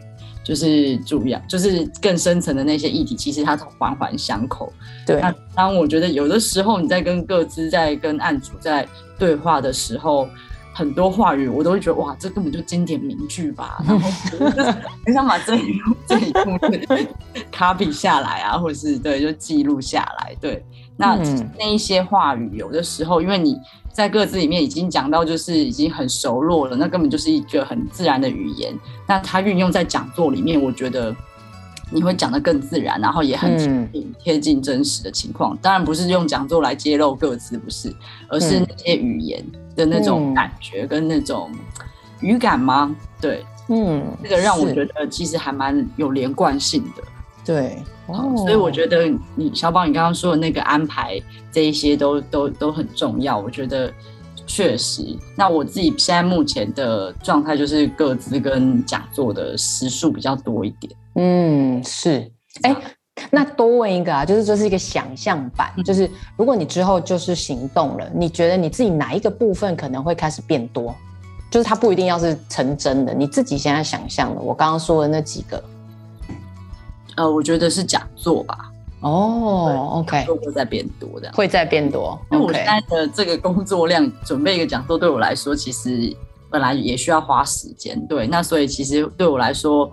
[0.48, 4.72] 就是主要就是更深层的那些议题，其实它环环相扣。
[5.06, 8.88] 对，那当我觉得有的时候你在跟各自在跟案主在
[9.20, 10.26] 对话的时候，
[10.78, 13.82] 很多话语我都会觉得哇，这根本就经典名句吧。
[13.88, 14.10] 然后
[15.06, 16.80] 很想把这一这一部分
[17.52, 20.36] copy 下来啊，或者是对，就记录下来。
[20.40, 20.64] 对，
[20.96, 23.58] 那、嗯、那一些话语有的时候，因为你。
[23.98, 28.72] 在各自里面已经讲到，就是已经很熟络了，那根本就是一个很自然的语言。
[29.08, 31.16] 那它运用在讲座里面，我觉得
[31.92, 35.56] 你会讲的更自然，然后也很贴近真实的情况。
[35.56, 37.94] 嗯、当然不是用讲座来揭露个资，不是，
[38.28, 39.44] 而是那些语言
[39.76, 41.52] 的那种感觉跟那种
[42.22, 42.96] 语感吗？
[43.22, 47.04] 对，嗯，这个让我觉得其实还蛮有连贯性的。
[47.46, 47.78] 对。
[48.08, 51.22] 哦，所以我觉得你小宝，你刚刚说的那个安排，
[51.52, 53.38] 这一些都都都很重要。
[53.38, 53.94] 我觉得
[54.46, 55.04] 确实，
[55.36, 60.90] 那我自己现在目前的状态就是个资跟讲座的时数比较多一点。
[61.18, 62.32] 嗯，是。
[62.62, 62.76] 哎，
[63.30, 70.96] 那多问一个啊，就是这是一个想象版，嗯，就是如果你之后就是行动了，你觉得你自己哪一个部分可能会开始变多？
[71.50, 75.64] 就是它不一定要是成真的，你自己现在想象的，我刚刚说的那几个。
[77.16, 78.72] 呃，我觉得是讲座吧。
[79.00, 82.20] 哦，OK，会在变多的，会再变多。
[82.32, 86.16] 因为我现在的这个工作量，准备一个讲座对我来说，其实
[86.50, 88.00] 本来也需要花时间。
[88.08, 89.90] 对，那所以其实对我来说，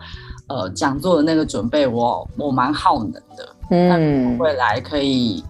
[0.49, 3.57] 呃，讲座的那个准备我，我我蛮耗能的。
[3.71, 5.43] 嗯，未来可以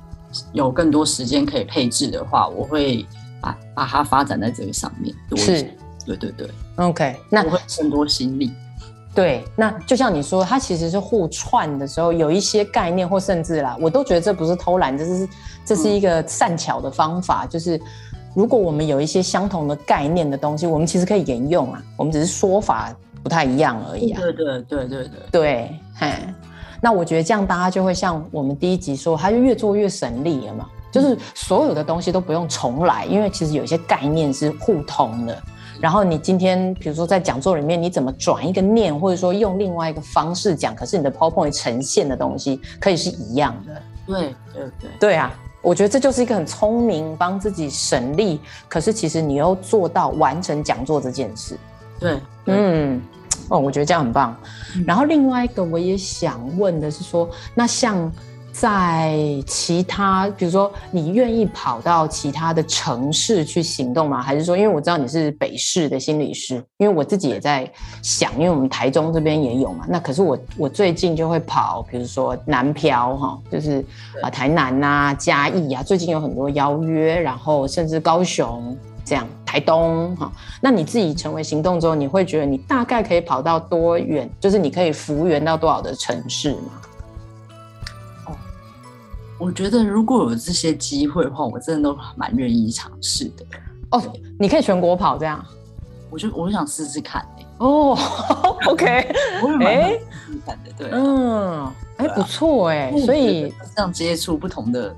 [0.52, 3.04] 有更多时间可以配置的话，我会
[3.40, 5.56] 把把它发展在这个上面多一些。
[5.58, 5.76] 是，
[6.06, 8.52] 对对对，OK，那我会更多心力。
[9.14, 15.28] 对，那就像你说，它其实是互串的时候，有一些概念或甚至啦，我都觉得这不是偷懒，这是
[15.64, 17.46] 这是一个善巧的方法。
[17.46, 17.80] 就是
[18.34, 22.92] 如果我们有一些相同的概念的东西，我们其实可以沿用啊，我们只是说法
[23.24, 24.20] 不太一样而已啊。
[24.20, 26.12] 对对对对对对，嘿，
[26.80, 35.36] 那我觉得这样大家就会像我们第一集说，他就越做越省力了嘛，就是所有的东西都不用重来，因为其实有一些概念是互通的。
[35.80, 43.82] 然后你今天，比如说在讲座里面，你怎么转一个念，或者说用另外一个方式讲，可是你的 PowerPoint 呈现的东西可以是一样的。
[44.06, 51.58] 对对对，对啊，我觉得这就是一个很聪明，帮自己省力，可是其实你又做到完成讲座这件事。
[51.98, 53.02] 对，对嗯，
[53.48, 54.36] 哦，我觉得这样很棒。
[54.76, 54.84] 嗯。
[54.86, 58.10] 然后另外一个我也想问的是说，那像。
[58.56, 64.22] 在其他，比如说，你愿意跑到其他的城市去行动吗？
[64.22, 67.68] 还是说，因为我知道你是北市的心理师，因为我自己也在
[68.00, 69.84] 想，因为我们台中这边也有嘛。
[69.88, 73.84] 那可是我，我最近就会跑，比如说南漂哈，就是
[74.22, 80.32] 啊台南啊、嘉义啊，最近有很多邀约，然后甚至高雄这样，台东哈。
[80.60, 84.30] 那你自己成为行动之后，你会觉得你大概可以跑到多远？
[84.40, 88.36] 就是你可以复原到多少的城市吗？
[89.36, 93.44] 我觉得如果有这些机会的话，我真的都蛮愿意尝试的。
[93.90, 94.02] 哦，
[94.38, 95.44] 你可以全国跑这样，
[96.08, 97.26] 我就我想试试看
[97.58, 97.98] 哦，
[98.66, 99.12] OK，
[99.42, 100.72] 我也蛮想试试看的。
[100.78, 102.92] 对，嗯，哎，不错哎。
[103.04, 104.94] 所以这样接触不同的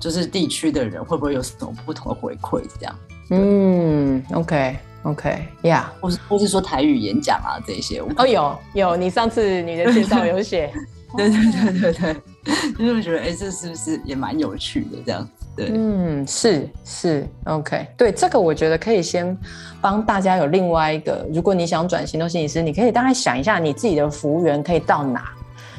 [0.00, 2.62] 就是地区的人，会不会有什么不同的回馈？
[2.78, 2.98] 这样，
[3.30, 8.00] 嗯，OK，OK，Yeah，或是或是说台语演讲啊这些。
[8.16, 10.70] 哦，有有，你上次你的介绍有写。
[11.16, 12.14] 对对对对对，
[12.78, 15.46] 就是我觉得哎，这是不是也蛮有趣的这样子？
[15.56, 19.36] 对，嗯，是是，OK，对，这个我觉得可以先
[19.80, 25.32] 帮大家有另外一个，如果你想转行动心理师，你可以大概想一下你自己的服务员可以到哪，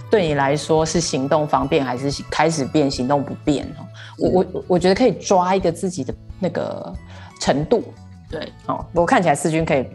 [0.09, 3.65] 对你来说是行动方便还是开始变行动不便？
[4.17, 6.93] 我我我觉得可以抓一个自己的那个
[7.39, 7.83] 程度。
[8.29, 9.85] 对，哦，我看起来思君可以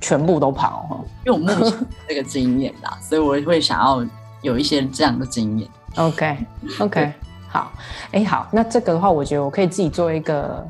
[0.00, 1.72] 全部都跑哈，因为我没有
[2.08, 4.02] 这个经验啦， 所以我会想要
[4.40, 5.68] 有一些这样的经验。
[5.96, 7.12] OK，OK，
[7.48, 7.70] 好，
[8.12, 10.66] 哎，好，那这个的话，我觉得我可以自己做一个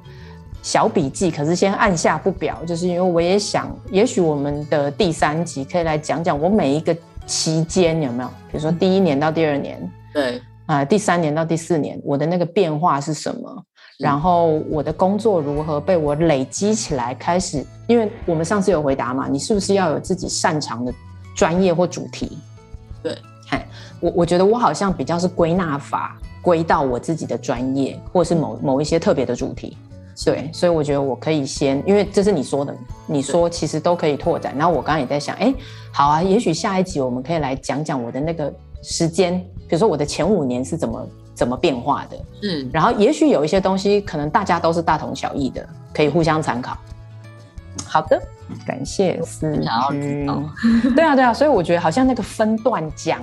[0.62, 13.64] 小笔记，可是先按下不表，就是因为我也想，也许我们的第三集可以来讲讲我每一个期间有没有，比如说第一年到第二年，对，啊、呃，第三年到第四年，我的那个变化是什么？
[13.98, 17.14] 然后我的工作如何被我累积起来？
[17.14, 20.92] 开始，因为我们上次有回答嘛，你是不是要有自己擅长的
[21.36, 22.38] 专业或主题？
[23.02, 23.64] 对，嗨，
[24.00, 29.76] 我我觉得我好像比较是归纳法，归到我自己的专业，或是某某一些特别的主题。
[30.24, 32.76] 对，所以我觉得我可以先，因为这是你说的，
[33.06, 34.52] 你说其实都可以拓展。
[34.56, 35.54] 然后我刚刚也在想，哎，
[35.92, 38.52] 好啊，也许下一集我们可以来讲讲我的那个
[38.82, 41.06] 时间，比如说我的前五年是怎么。
[41.34, 42.16] 怎么变化的？
[42.42, 46.76] 嗯，然后也许有一些东西，可能大家都是大同小异的，可以互相参考。
[47.86, 48.20] 好的，
[48.66, 49.50] 感谢思
[49.90, 50.26] 君。
[50.94, 53.20] 对啊，对啊，所以我觉得好像那个分段讲，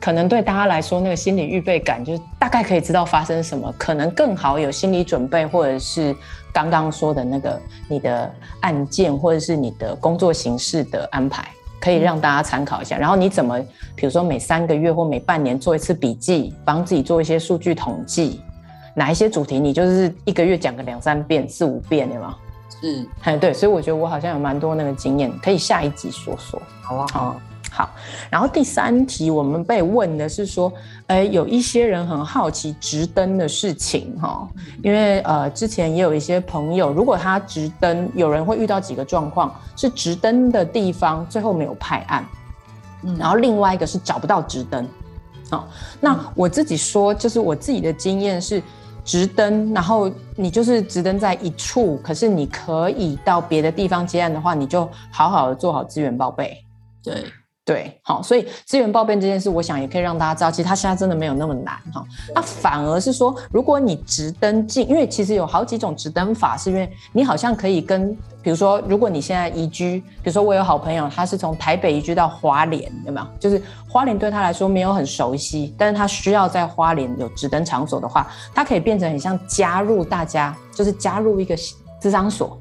[0.00, 6.14] 可能对大家来说，那个心理预备感，就是大概可以知道发生什么，可能更好有心理准备，或者是
[6.52, 11.48] 刚刚说的那个你的案件，或者是你的工作形式的安排。
[11.88, 13.58] 可以让大家参考一下，然后你怎么，
[13.96, 18.42] 比如说每三个月或每半年做一次笔记，帮自己做一些数据统计，
[18.94, 22.36] 哪一些主题你就是一个月讲个两三遍、四五遍，对吗？
[22.78, 27.36] 是，哎，对，所以我觉得我好像有蛮多那个经验，可以下一集说说，好啊，好。
[27.70, 27.88] 好，
[28.30, 30.72] 然后第三题我们被问的是说，
[31.06, 34.48] 呃，有一些人很好奇直登的事情哈，
[34.82, 42.24] 因为呃之前也有一些朋友，如果他直登，有人会遇到几个状况，是直登的地方最后没有派案，
[43.04, 44.88] 嗯，然后另外一个是找不到直登，
[45.50, 45.68] 好，
[46.00, 48.60] 那我自己说，就是我自己的经验是
[49.04, 56.64] 直登，然后你就是直登在一处，可是你可以到别的地方接案的话，你就好好的做好资源报备，
[57.04, 57.24] 对。
[57.68, 62.02] 对，好，所以资源报备这件事，我想也可以让大家知道，其实它现在真的没有那么难哈。
[62.34, 73.26] 那反而是说，如果你直登进，因为其实有好几种直登法，是因为你好像可以跟，比如说，如果你现在移居，比如说我有好朋友，他是从台北移居到花莲，有没有？
[73.38, 81.54] 就是花莲对他来说没有很熟悉，但是他需要在花莲有直登场所的话，他可以变成很像加入大家，就是加入一个
[82.00, 82.58] 咨商所，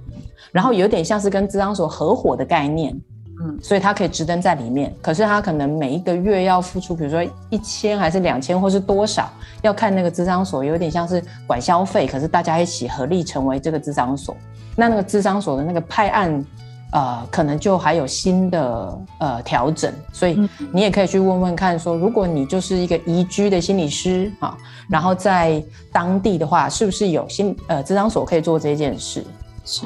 [0.51, 2.93] 然后有点像是跟咨商所合伙的概念。
[3.39, 9.29] 嗯，所以他可以直登在里面，可是他可能每一个月要付出，比如说一千还是两千，或是多少，
[9.61, 14.35] 要看那个智商所，有点像是管消费，可是大家一起合力成为这个智商所，
[14.75, 16.45] 那那个智商所的那个派案，
[16.93, 24.57] 呃，可能就还有新的呃调整，所以你也可以去问问看，说如果你就是一个移居的心理师啊，
[24.89, 29.23] 然后在当地的话，是不是有心呃智商所可以做这件事？
[29.63, 29.85] 是，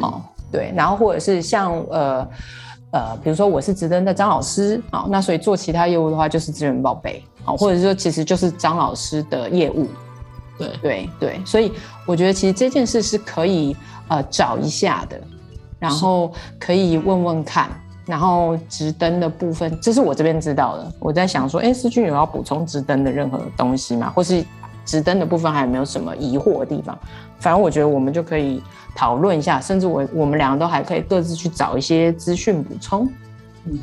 [0.49, 2.25] 对，然后或者是像呃。
[2.91, 9.87] 呃，比如说我是直登的张老师，好，那所以做其他业务的话就是资源报备，好，或者是说其实就是张老师的业务，
[10.57, 10.69] 对。
[10.81, 11.71] 对对，所以
[12.05, 13.75] 我觉得其实这件事是可以
[14.09, 15.19] 呃找一下的，
[15.79, 17.69] 然后可以问问看，
[18.05, 24.11] 然后直登的部分，这是我这边知道的，我在想说，哎，思俊有要补充直登的任何东西吗？
[24.13, 24.45] 或是
[24.85, 26.97] 直灯的部分还有没有什么疑惑的地方？
[27.39, 28.61] 反正我觉得我们就可以。
[28.93, 33.07] 讨论一下，甚至我我们两个都还可以各自去找一些资讯补充。
[33.63, 33.79] 嗯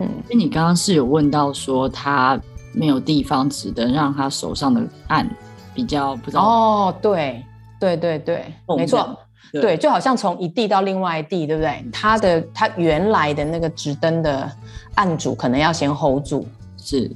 [0.00, 2.38] 嗯，因为你刚刚是有问到说他
[2.72, 5.30] 没有地方直灯让他手上的按
[5.72, 7.40] 比较不知道哦，对
[7.78, 9.16] 对对对，没错，
[9.52, 11.84] 对，对，就好像从一地到另外一地，对不对？
[11.92, 14.50] 他的他原来的那个直灯的
[14.96, 16.44] 案主可能要先 hold 住，
[16.76, 17.08] 是，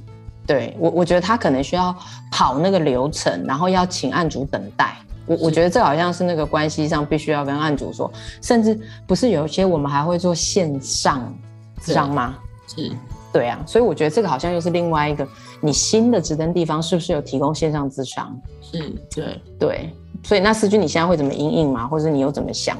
[0.47, 1.93] 对我我觉得他可能需要
[2.31, 4.95] 跑那个流程，然后要请案主等待。
[5.25, 8.09] 我我觉得这好像是那个关系上必须要跟案主说，
[8.41, 11.37] 甚至不是有一些我们还会做线上
[11.81, 12.37] 智商吗？
[12.65, 12.89] 是，
[13.33, 15.27] 对啊，所以我觉得这个好像又是另外一个，
[15.59, 18.33] 你新的职登地方是不是有提供线上智商？
[18.61, 21.85] 是，对对，所以那思君你现在会怎么应应吗？
[21.85, 22.77] 或者你又怎么想？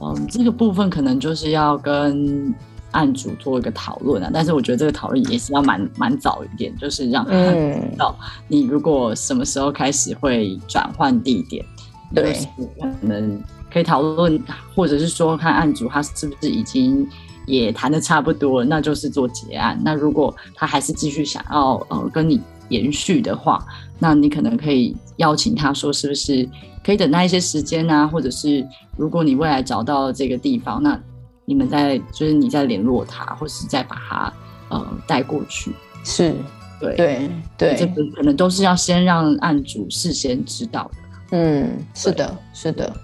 [0.00, 2.54] 嗯，这个部分可能就是要跟。
[2.92, 8.16] 案主做一个讨论啊，但是我觉得这个讨论也是要蛮蛮早一点，就是让他知道
[8.48, 11.64] 你如果什么时候开始会转换地点，
[12.14, 12.32] 对，
[12.80, 13.42] 可能
[13.72, 14.42] 可以讨论，
[14.74, 17.06] 或者是说看案主他是不是已经
[17.46, 19.80] 也谈的差不多了，那就是做结案。
[19.84, 23.64] 那如果他还是继续想要呃跟你延续的话，
[23.98, 26.48] 那你可能可以邀请他说，是不是
[26.84, 28.06] 可以等待一些时间啊？
[28.06, 31.00] 或者是如果你未来找到了这个地方，那
[31.50, 34.32] 你们在就是你在联络他，或是再把他
[34.68, 35.72] 呃带过去。
[36.04, 36.32] 是，
[36.78, 41.36] 对对对，这个可能都是要先让案主事先知道的。
[41.36, 42.94] 嗯，是的，是的。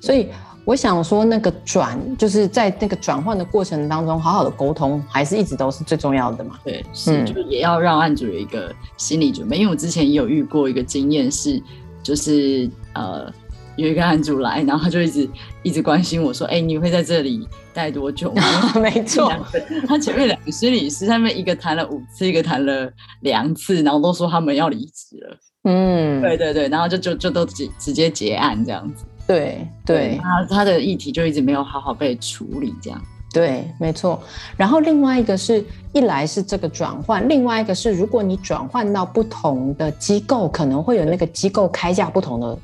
[0.00, 0.28] 所以
[0.64, 6.60] 我想说，那个转就是在那个转换的过程当中，好好的沟通，还是一直都是最重要的嘛。
[6.62, 9.56] 对，是，嗯、就也要让案主有一个心理准备。
[9.56, 11.60] 因为我之前也有遇过一个经验是，
[12.04, 13.32] 就是呃，
[13.76, 15.28] 有一个案主来，然后他就一直
[15.62, 18.42] 一直关心我说：“哎、欸，你会在这里待多久吗？”
[18.80, 19.32] 没错，
[19.86, 25.36] 他前面两个心理师，他们一个谈了五次，一个谈了两次，然后都说他们要离职了。
[25.64, 29.04] 嗯，对对对，然后就就就都直直接结案这样子。
[29.26, 33.00] 对对，他他的议题就一直没有好好被处理，这样。
[33.32, 34.22] 对，没错。
[34.56, 35.62] 然后另外一个是
[35.92, 42.58] 一来是这个转换，另外一个是如果你转换到不同的机构，可能会有那个机构开价不同的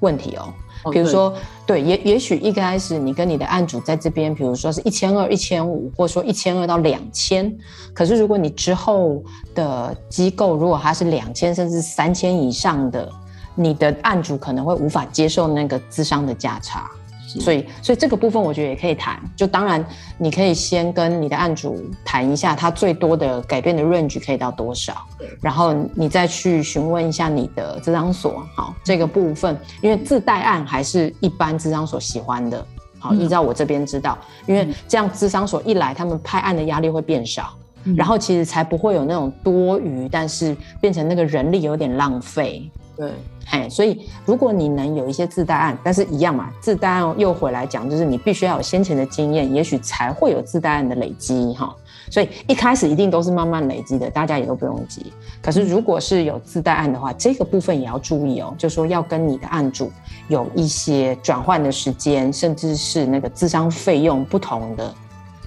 [0.00, 0.52] 问题哦。
[0.92, 1.34] 比如说，
[1.66, 7.52] 对，也也许一开始你跟你的案主在这边，比如说是一千二、一千五，或者说一千二到两千，
[7.92, 9.20] 可是如果你之后
[9.54, 13.10] 的机构如果它是两千甚至三千以上的，
[13.56, 16.88] 你的案主可能会无法接受那个资商的价差。
[17.26, 19.20] 所以，所以这个部分我觉得也可以谈。
[19.34, 19.84] 就当然，
[20.16, 25.04] 你可以先跟你的案主谈一下，他最多的改变的 range 可以到多少，
[25.40, 28.46] 然后你再去询问一下你的智商所。
[28.54, 32.64] 好，这个部分，因为自带案还是一般智商所喜欢的。
[32.98, 34.16] 好，依照我这边知道，
[34.46, 37.52] 因为这样智商所一来，他们派案的压力会变少，
[37.94, 42.68] 然后其实才不会有那种多余，但是变成那个人力有点浪费。
[42.96, 43.12] 对，
[43.48, 51.72] 嘿，所以如果你能有一些自带案，但是一样嘛，自带案又回来讲，就是你必须要有先前的经验，也许才会有自带案的累积哈。
[52.10, 55.12] 所以一开始一定都是慢慢累积的，大家也都不用急。
[55.40, 59.92] 可是如果是有自带案的话，这个部分也要注意哦，就说要跟你的案主
[60.26, 64.92] 有一些转换的时间，甚至是那个智商费用不同的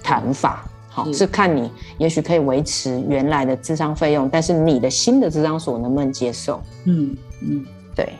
[0.02, 0.64] 谈法。
[0.88, 6.62] 好，是看你也许可以维持原来的智商费用，但是你的新的智商所能不能接受？
[6.86, 7.14] 嗯。
[7.42, 8.12] 嗯，对，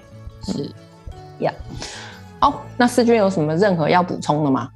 [0.43, 0.71] 是
[1.41, 1.53] 呀。
[2.41, 4.69] 好，那思均有什么任何要补充的吗？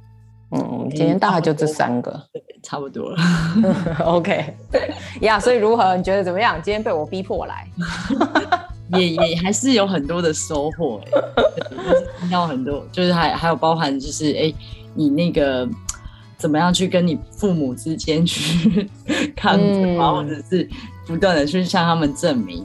[0.51, 3.17] 嗯，今天大概就这三个，对，差不多了。
[4.05, 4.55] OK，
[5.21, 5.97] 呀，所以如何？
[5.97, 6.61] 你觉得怎么样？
[6.61, 7.67] 今天被我逼迫来，
[8.97, 14.55] 也也还是有很多的收获哎、欸，听到很多，就是还还有包含就是哎、欸，
[14.93, 15.67] 你那个
[16.37, 18.87] 怎么样去跟你父母之间去
[19.35, 20.69] 抗争啊，嗯、或者是
[21.07, 22.63] 不断的去向他们证明。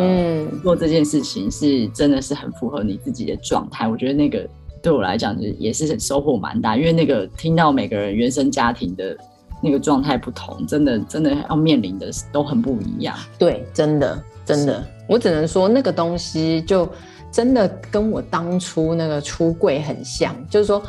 [0.00, 3.86] 嗯，做这件事情是真的是很符合你自己的状态。
[3.86, 4.48] 我觉得那个
[4.82, 6.76] 对我来讲，就也是很收获蛮大。
[6.76, 9.16] 因为那个听到每个人原生家庭的
[9.62, 13.16] 那个状态不同，真的真的要面临的都很不一样。
[13.38, 16.88] 对，真的真的，我只能说那个东西就
[17.32, 20.82] 真的跟我当初那个出柜很像，就是说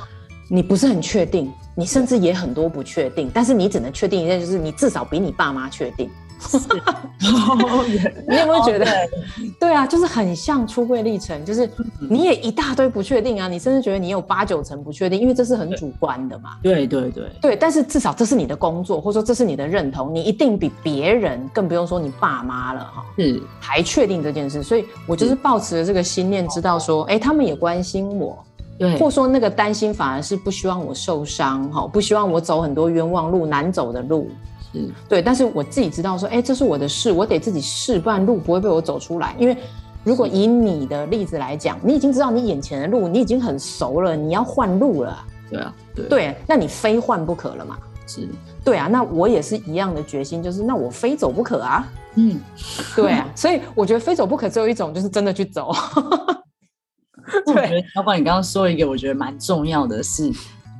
[0.50, 6.10] 你不是很确定，你甚至也很多不确定，但是你只能确定一件，就是你至少比你爸妈确定。
[6.40, 6.58] 是，
[8.28, 8.86] 你有没有觉得？
[9.60, 11.70] 对啊，就是很像出柜历程，就是
[12.10, 16.52] 你也一大堆不确定啊，你甚至觉得你有八九成不确定，因为这是很主观的嘛。
[16.62, 24.62] 对对对对，但是至少这是你的工作，或者说这是你的认同，你一定比别人，更不用说你爸妈了哈，是还确定这件事。
[24.62, 28.38] 所以我就是抱持了这个心念，知道说，哎，他们也关心我，
[28.78, 34.30] 对，或说那个担心反而是不希望我受伤哈，不希望我走很多冤枉路、难走的路。
[34.76, 39.36] 是对，但是我自己知道说，哎，这是我的事，我得自己试，不然路不会被我走出来。
[39.40, 39.58] 因为
[40.04, 45.26] 如果以你的例子来讲，你已经知道你眼前的路，你已经很熟了，你要换路了。
[45.50, 47.78] 对啊，对，对，那你非换不可了嘛？
[48.08, 48.28] 是，
[48.64, 51.88] 对啊，那我也是一样的决心，就是那我非走不可啊。
[52.16, 52.40] 嗯，
[52.96, 55.72] 对啊，所以我觉得非走不可只有一种，就是真的去走。
[57.46, 60.32] 对，要不然你刚刚说一个，我觉得蛮重要的是。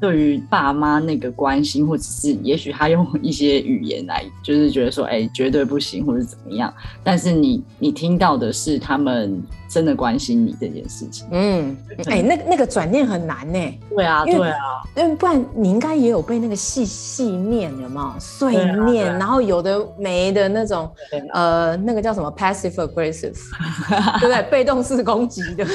[0.02, 6.74] 对于爸妈那个关心，或者是也许他用一些语言来，就是觉得说，哎，绝对不行，或者怎么样。
[7.04, 11.26] 但是你你听到的是他们真的关心你这件事情。
[11.32, 11.78] 嗯，
[12.08, 13.60] 哎，那那个转念很难呢。
[13.90, 14.58] 对啊，对啊，
[14.96, 18.54] 因为不然你应该也有被那个细细念，有没有碎
[18.86, 19.06] 念？
[19.18, 20.92] 然后有的没的那种，
[21.34, 23.38] 呃，那个叫什么 passive aggressive，
[24.20, 24.44] 对不对？
[24.52, 25.66] 被动式攻击的。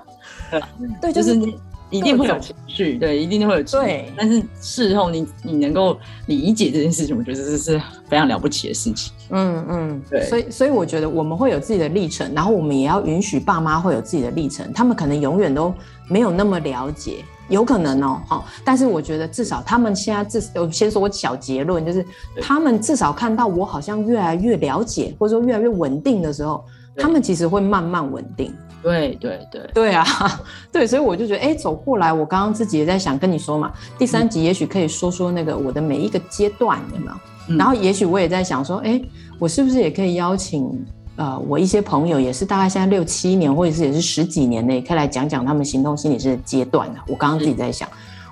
[1.02, 1.56] 对，就是你。
[1.90, 4.04] 一定会有情绪，对，一定会有情绪。
[4.16, 9.12] 但是事后你你能够理解这件事情，我觉得这是非常了不起的事情。
[9.30, 10.24] 嗯嗯，对。
[10.26, 14.72] 所以所以我觉得我们会有自己的历程，然后我们也要允许爸妈会有自己的历程。
[14.72, 15.74] 他们可能永远都
[16.08, 18.44] 没有那么了解，有可能哦，哈。
[18.64, 22.04] 但是我觉得至少他们现在至少，我先说我小结论，就是
[22.40, 26.64] 他们至少看到我好像越来越了解，或者说越来越稳定的时候，
[26.96, 28.54] 他们其实会慢慢稳定。
[28.82, 30.06] 对对对对啊，
[30.72, 37.12] 对，所以我就觉得，哎，走过来，我刚刚自己也在想跟你说嘛，第三集也许可以说说那个我的每一个阶段，有没有？
[37.48, 38.98] 嗯、然后也许我也在想说，哎，
[39.38, 40.82] 我是不是也可以邀请
[41.16, 47.00] 呃我一些朋友，也是大概现在六七年，或者是也是十几年内，可以来讲讲他们行动心理师的阶段呢？
[47.06, 47.86] 我刚刚自己在想，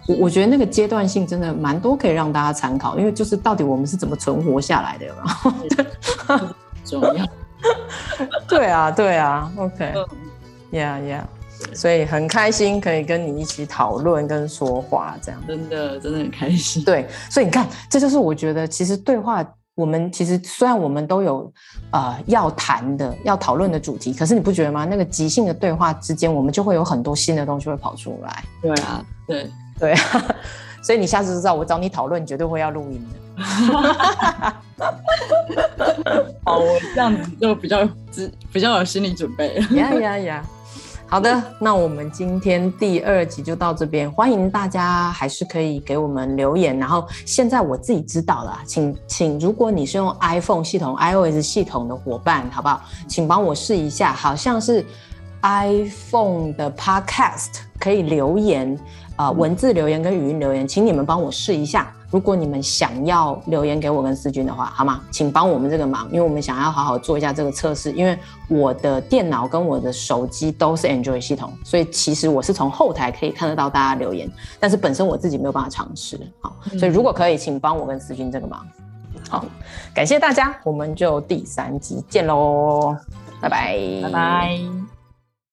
[0.06, 6.40] 我我觉得那个阶段性真的蛮多可以让大家参考，因为就是到底我们是怎么存活下来的，有没有？
[6.86, 7.26] 重要。
[8.48, 9.92] 对啊，对啊，OK。
[10.72, 11.76] 呀呀，yeah, yeah.
[11.76, 16.84] 所以很开心可以跟你一起讨论跟说话，这样真的真的很开心。
[16.84, 19.44] 对，所以你看，这就是我觉得其实对话，
[19.74, 21.52] 我们其实虽然我们都有
[21.90, 24.84] 呃要谈的、要讨论的主题，可是你不觉得吗？
[24.84, 28.44] 那个即兴的对话之间，我们就会有很多新的东西会跑出来。
[28.62, 30.36] 对啊，对对啊，
[30.89, 33.45] 所以你下次知道我找你讨论，绝对会要录音的。
[36.43, 37.86] 好，我这样子就比较
[38.51, 39.57] 比较有心理准备。
[39.72, 40.43] 呀呀呀！
[41.07, 46.78] 好的，那我们今天第二集就到这边，欢迎大家还是可以给我们留言。
[46.78, 52.80] 然后现在我自己知道了，请请，如果你是用 iPhone 系统、iOS 系统的伙伴，好不好？
[53.07, 54.82] 请帮我试一下，好像是
[55.43, 61.92] iPhone 的 Podcast 可以留言啊、呃，文字留言跟语音留言，请你们帮我试一下。
[62.10, 65.02] 如果你们想要留言给我跟思君的话，好吗？
[65.10, 67.90] 请帮我们这个忙，因为我们想要好好做一下这个测试。
[67.92, 68.16] 因为
[68.48, 76.18] 我的电脑跟我的手机都是 Android 系统，所以其实我是从后台可以看得到大家留言，但是本身我自己没有办法尝试。
[76.40, 78.64] 好，所以如果可以，请帮我跟思君这个忙。
[79.28, 79.44] 好，
[79.92, 82.96] 感谢大家，我们就第三集见喽，
[83.40, 84.97] 拜拜，拜拜。